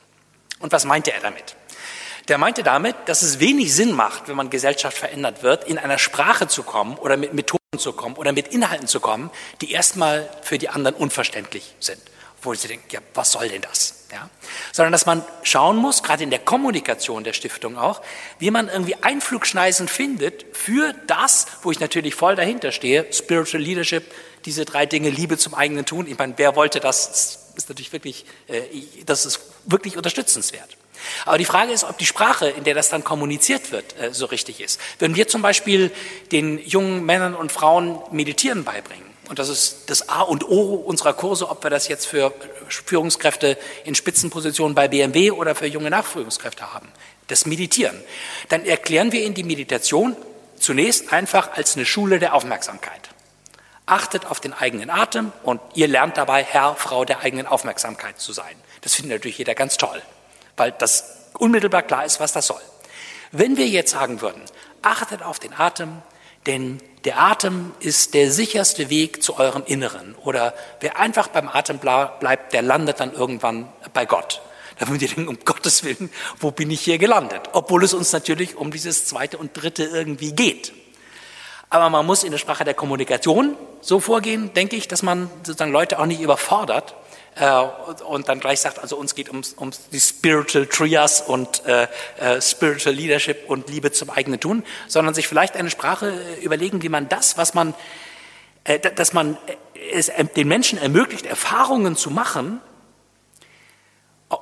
Und 0.61 0.73
was 0.73 0.85
meinte 0.85 1.12
er 1.12 1.21
damit? 1.21 1.56
Der 2.28 2.38
meinte 2.38 2.62
damit, 2.62 2.97
dass 3.06 3.23
es 3.23 3.38
wenig 3.38 3.75
Sinn 3.75 3.92
macht, 3.92 4.26
wenn 4.26 4.37
man 4.37 4.50
Gesellschaft 4.50 4.99
verändert 4.99 5.42
wird, 5.42 5.64
in 5.64 5.78
einer 5.78 5.99
Sprache 5.99 6.49
zu 6.49 6.64
kommen 6.64 6.97
oder 6.97 7.16
mit 7.16 7.35
Methoden 7.35 7.61
zu 7.78 7.92
kommen 7.92 8.16
oder 8.16 8.33
mit 8.33 8.49
Inhalten 8.49 8.88
zu 8.88 8.99
kommen, 8.99 9.30
die 9.61 9.71
erstmal 9.71 10.28
für 10.42 10.59
die 10.59 10.68
anderen 10.68 10.97
unverständlich 10.97 11.75
sind. 11.78 12.00
Wo 12.43 12.55
sie 12.55 12.69
denken, 12.69 12.87
ja, 12.90 13.00
was 13.14 13.33
soll 13.33 13.49
denn 13.49 13.62
das? 13.62 14.07
Ja? 14.12 14.31
Sondern 14.73 14.93
dass 14.93 15.07
man 15.07 15.25
schauen 15.43 15.76
muss, 15.76 16.02
gerade 16.02 16.23
in 16.23 16.31
der 16.31 16.38
Kommunikation 16.38 17.25
der 17.25 17.33
Stiftung 17.33 17.76
auch, 17.76 18.02
wie 18.38 18.50
man 18.50 18.69
irgendwie 18.69 18.95
Einflugschneisen 18.97 19.88
findet 19.88 20.45
für 20.52 20.95
das, 21.07 21.47
wo 21.62 21.71
ich 21.71 21.81
natürlich 21.81 22.14
voll 22.14 22.37
dahinter 22.37 22.73
stehe, 22.73 23.12
Spiritual 23.12 23.62
Leadership, 23.62 24.05
diese 24.45 24.64
drei 24.64 24.87
Dinge, 24.87 25.11
Liebe 25.11 25.38
zum 25.38 25.55
eigenen 25.55 25.87
Tun. 25.87 26.07
Ich 26.07 26.19
meine, 26.19 26.35
wer 26.37 26.55
wollte 26.57 26.78
das? 26.78 27.11
Das 27.11 27.38
ist 27.57 27.69
natürlich 27.69 27.93
wirklich, 27.93 28.26
äh, 28.49 28.62
das 29.05 29.26
ist 29.26 29.40
wirklich 29.64 29.97
unterstützenswert. 29.97 30.76
Aber 31.25 31.39
die 31.39 31.45
Frage 31.45 31.73
ist, 31.73 31.85
ob 31.85 31.99
die 31.99 32.07
Sprache, 32.07 32.49
in 32.49 32.65
der 32.65 32.75
das 32.75 32.89
dann 32.89 33.05
kommuniziert 33.05 33.73
wird, 33.73 33.99
äh, 34.01 34.13
so 34.13 34.27
richtig 34.27 34.61
ist. 34.61 34.81
Wenn 34.99 35.17
wir 35.17 35.29
zum 35.29 35.43
Beispiel 35.43 35.91
den 36.33 36.59
jungen 36.59 37.05
Männern 37.05 37.35
und 37.35 37.53
Frauen 37.53 37.99
Meditieren 38.11 38.65
beibringen, 38.65 39.07
und 39.29 39.39
das 39.39 39.49
ist 39.49 39.91
das 39.91 40.09
A 40.09 40.23
und 40.23 40.49
O 40.49 40.75
unserer 40.75 41.13
Kurse, 41.13 41.51
ob 41.51 41.65
wir 41.65 41.71
das 41.71 41.89
jetzt 41.89 42.07
für 42.07 42.33
Führungskräfte 42.69 43.59
in 43.85 43.95
Spitzenpositionen 43.95 44.75
bei 44.75 44.89
BMW 44.89 45.33
oder 45.33 45.55
für 45.55 45.67
junge 45.67 45.91
Nachführungskräfte 45.91 46.73
haben, 46.73 46.89
das 47.27 47.45
Meditieren, 47.47 48.01
dann 48.49 48.65
erklären 48.65 49.11
wir 49.11 49.25
Ihnen 49.25 49.35
die 49.35 49.43
Meditation 49.43 50.17
zunächst 50.59 51.13
einfach 51.13 51.53
als 51.53 51.77
eine 51.77 51.85
Schule 51.85 52.19
der 52.19 52.35
Aufmerksamkeit. 52.35 53.01
Achtet 53.85 54.27
auf 54.27 54.41
den 54.41 54.53
eigenen 54.53 54.91
Atem 54.91 55.33
und 55.43 55.61
ihr 55.75 55.89
lernt 55.89 56.17
dabei 56.17 56.43
Herr, 56.43 56.75
Frau 56.77 57.05
der 57.05 57.21
eigenen 57.21 57.47
Aufmerksamkeit 57.47 58.21
zu 58.21 58.33
sein. 58.33 58.57
Das 58.81 58.95
findet 58.95 59.13
natürlich 59.13 59.39
jeder 59.39 59.55
ganz 59.55 59.77
toll 59.77 60.03
weil 60.57 60.73
das 60.73 61.31
unmittelbar 61.39 61.83
klar 61.83 62.05
ist, 62.05 62.21
was 62.21 62.33
das 62.33 62.47
soll. 62.47 62.61
Wenn 63.33 63.57
wir 63.57 63.69
jetzt 63.69 63.93
sagen 63.93 64.21
würden, 64.21 64.43
achtet 64.83 65.23
auf 65.23 65.39
den 65.39 65.53
Atem, 65.53 66.03
denn 66.47 66.81
der 67.05 67.21
Atem 67.21 67.73
ist 67.81 68.15
der 68.15 68.31
sicherste 68.31 68.89
Weg 68.89 69.23
zu 69.23 69.39
eurem 69.39 69.65
Inneren. 69.67 70.15
Oder 70.25 70.55
wer 70.81 70.99
einfach 70.99 71.29
beim 71.29 71.49
Atem 71.49 71.79
bleibt, 71.79 72.53
der 72.53 72.63
landet 72.63 73.01
dann 73.01 73.13
irgendwann 73.13 73.69
bei 73.93 74.07
Gott. 74.07 74.43
Da 74.79 74.89
würden 74.89 75.01
wir 75.01 75.09
denken, 75.09 75.29
um 75.29 75.39
Gottes 75.45 75.85
Willen, 75.85 76.11
wo 76.39 76.51
bin 76.51 76.71
ich 76.71 76.83
hier 76.83 76.99
gelandet? 76.99 77.43
Obwohl 77.53 77.83
es 77.85 77.95
uns 77.95 78.13
natürlich 78.13 78.57
um 78.57 78.71
dieses 78.71 79.07
zweite 79.07 79.39
und 79.39 79.61
dritte 79.61 79.85
irgendwie 79.85 80.33
geht. 80.33 80.73
Aber 81.71 81.91
man 81.91 82.07
muss 82.07 82.23
in 82.23 82.31
der 82.31 82.39
Sprache 82.39 82.65
der 82.65 82.75
Kommunikation 82.75 83.57
so 83.81 83.99
vorgehen, 84.01 84.53
denke 84.55 84.77
ich, 84.77 84.87
dass 84.87 85.03
man 85.03 85.31
sozusagen 85.43 85.73
Leute 85.73 85.99
auch 85.99 86.07
nicht 86.07 86.21
überfordert, 86.21 86.95
und 88.07 88.28
dann 88.28 88.40
gleich 88.40 88.61
sagt, 88.61 88.78
also 88.78 88.97
uns 88.97 89.14
geht 89.14 89.28
um, 89.28 89.43
um 89.57 89.71
die 89.93 90.00
Spiritual 90.00 90.66
Trias 90.66 91.21
und 91.21 91.66
äh, 91.66 91.87
äh, 92.19 92.40
Spiritual 92.40 92.95
Leadership 92.95 93.49
und 93.49 93.69
Liebe 93.69 93.93
zum 93.93 94.09
eigenen 94.09 94.40
Tun, 94.40 94.64
sondern 94.88 95.12
sich 95.12 95.28
vielleicht 95.28 95.55
eine 95.55 95.69
Sprache 95.69 96.12
äh, 96.12 96.43
überlegen, 96.43 96.83
wie 96.83 96.88
man 96.88 97.11
das, 97.11 97.37
was 97.37 97.52
man, 97.52 97.75
äh, 98.64 98.78
dass 98.78 99.12
man 99.12 99.37
es 99.93 100.11
den 100.35 100.49
Menschen 100.49 100.78
ermöglicht, 100.78 101.26
Erfahrungen 101.26 101.95
zu 101.95 102.11
machen 102.11 102.61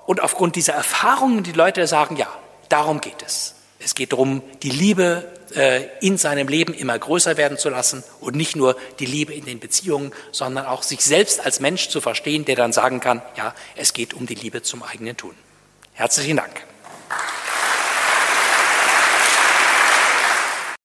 und 0.07 0.23
aufgrund 0.23 0.55
dieser 0.55 0.75
Erfahrungen 0.75 1.43
die 1.43 1.53
Leute 1.53 1.87
sagen, 1.89 2.17
ja, 2.17 2.29
darum 2.69 3.01
geht 3.01 3.23
es. 3.27 3.57
Es 3.85 3.95
geht 3.95 4.13
darum, 4.13 4.43
die 4.63 4.71
Liebe 4.71 5.25
äh, 5.55 5.83
in 6.01 6.17
seinem 6.17 6.49
Leben 6.49 6.73
immer 6.75 6.99
größer 6.99 7.37
werden 7.37 7.59
zu 7.59 7.69
lassen 7.69 8.03
und 8.21 8.35
nicht 8.35 8.57
nur 8.57 8.77
die 8.99 9.07
Liebe 9.07 9.35
in 9.35 9.45
den 9.45 9.61
Beziehungen, 9.61 10.13
sondern 10.33 10.67
auch 10.67 10.83
sich 10.83 11.01
selbst 11.01 11.45
als 11.45 11.61
Mensch 11.61 11.89
zu 11.89 12.01
verstehen, 12.01 12.45
der 12.45 12.57
dann 12.57 12.73
sagen 12.73 13.01
kann, 13.01 13.23
ja, 13.37 13.55
es 13.77 13.93
geht 13.93 14.15
um 14.15 14.27
die 14.27 14.35
Liebe 14.35 14.63
zum 14.63 14.83
eigenen 14.83 15.17
Tun. 15.17 15.35
Herzlichen 15.93 16.39
Dank. 16.39 16.74